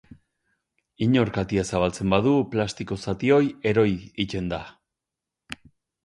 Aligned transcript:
Inork 1.07 1.35
atea 1.41 1.65
zabaltzen 1.73 2.13
badu 2.15 2.31
plastiko 2.53 2.97
zati 3.05 3.29
hori 3.35 3.51
erori 3.73 3.93
egiten 4.25 4.49
da. 4.55 4.61